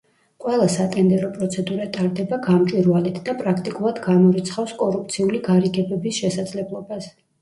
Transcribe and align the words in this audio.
ყველა 0.43 0.63
სატენდერო 0.75 1.27
პროცედურა 1.35 1.85
ტარდება 1.97 2.39
გამჭვირვალედ 2.47 3.21
და 3.27 3.35
პრაქტიკულად 3.43 4.01
გამორიცხავს 4.07 4.75
კორუფციული 4.81 5.43
გარიგებების 5.51 6.23
შესაძლებლობას. 6.25 7.13